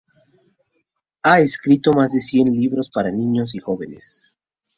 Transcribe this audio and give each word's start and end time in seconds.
Ha 1.21 1.39
escrito 1.41 1.93
más 1.93 2.11
de 2.11 2.21
cien 2.21 2.47
libros 2.51 2.89
para 2.89 3.11
niños 3.11 3.53
y 3.53 3.59
jóvenes. 3.59 4.33